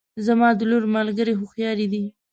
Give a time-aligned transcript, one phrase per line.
[0.25, 2.03] زما د لور ملګرې هوښیارې دي